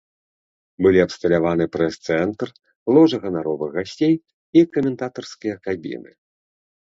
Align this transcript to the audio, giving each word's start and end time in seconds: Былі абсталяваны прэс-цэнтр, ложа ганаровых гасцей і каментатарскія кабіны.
Былі 0.85 0.99
абсталяваны 1.01 1.65
прэс-цэнтр, 1.75 2.49
ложа 2.97 3.17
ганаровых 3.27 3.69
гасцей 3.77 4.15
і 4.61 4.67
каментатарскія 4.77 5.55
кабіны. 5.69 6.11